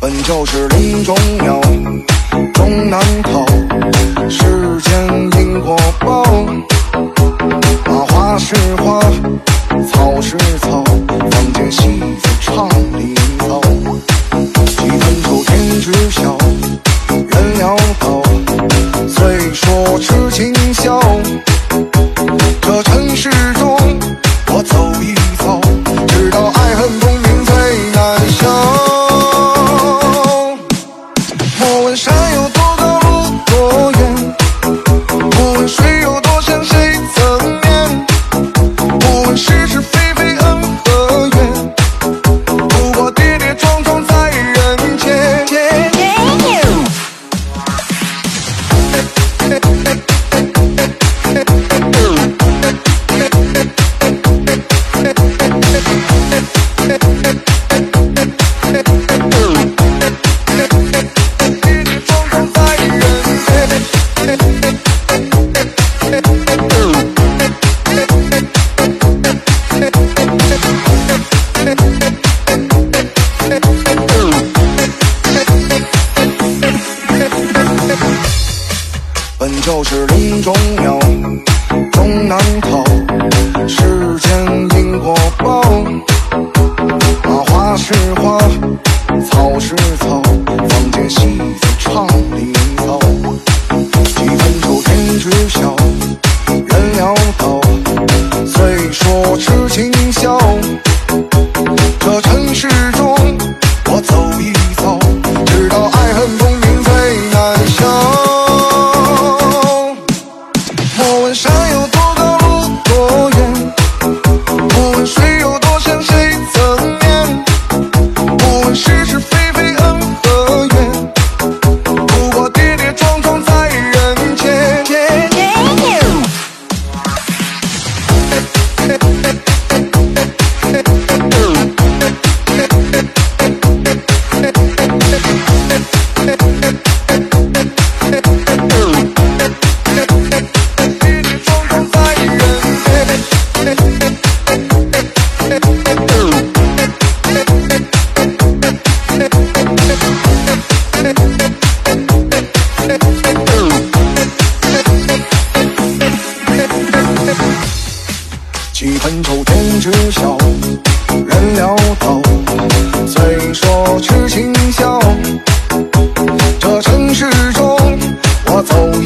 [0.00, 1.60] 本就是林中鸟，
[2.54, 3.44] 终难逃
[4.30, 6.22] 世间因果报。
[8.06, 9.00] 花是花，
[9.90, 10.87] 草是草。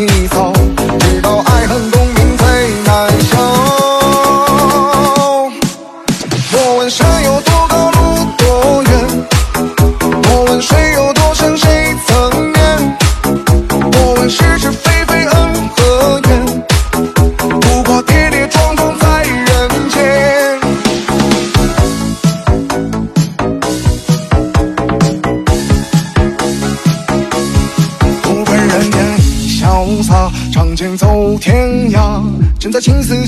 [0.00, 0.49] 你好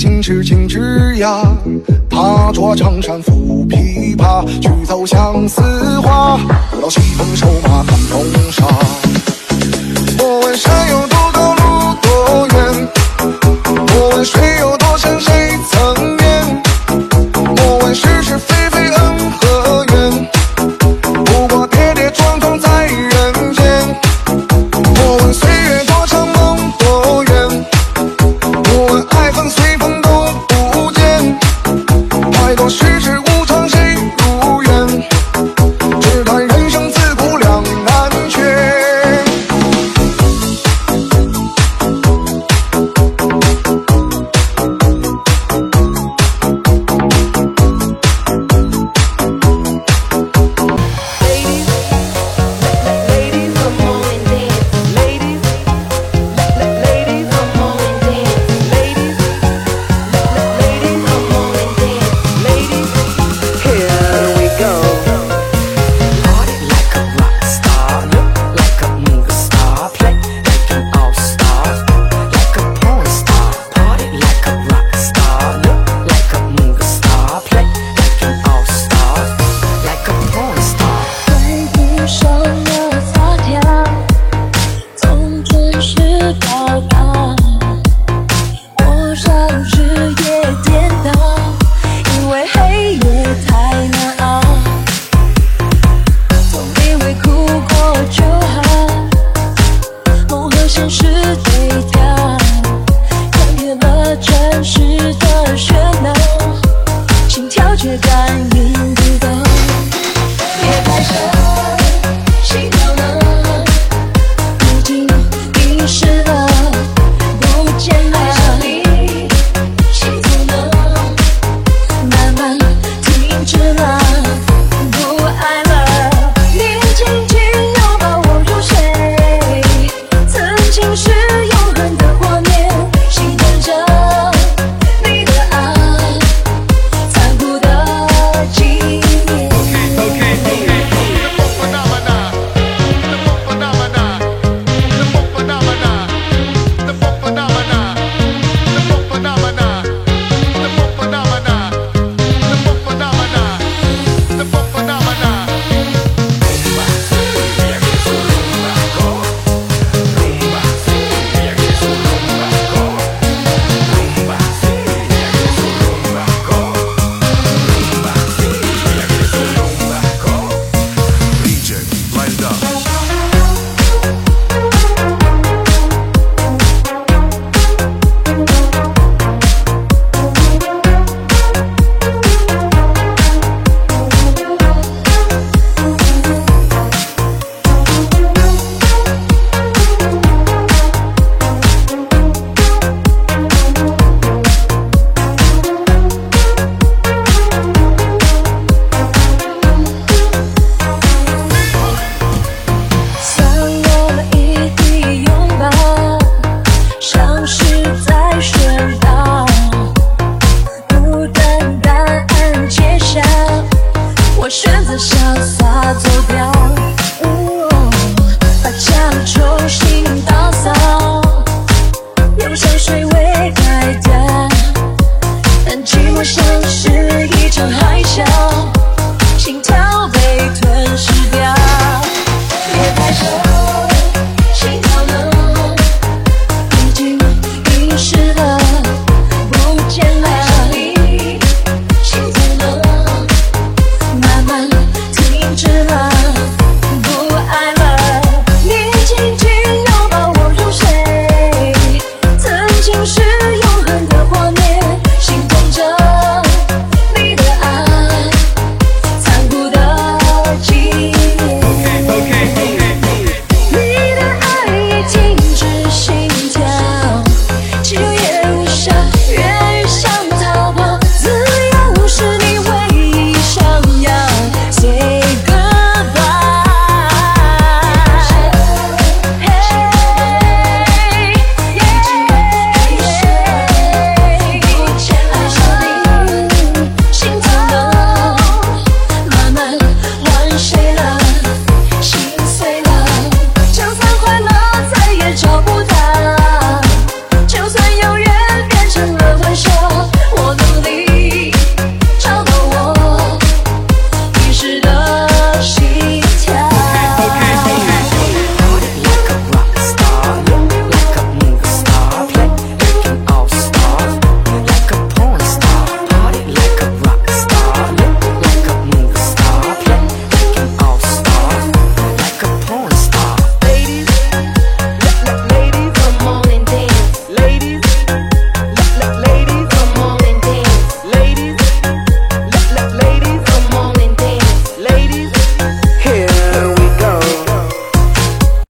[0.02, 1.44] 青石青枝桠，
[2.10, 5.62] 踏着长山抚琵琶，曲奏相思
[6.00, 6.36] 花。
[6.72, 8.20] 我到西风瘦马看风
[8.50, 8.66] 沙，
[10.18, 11.11] 莫问山有。